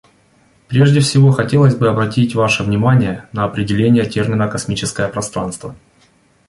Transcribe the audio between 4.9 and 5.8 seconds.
пространство".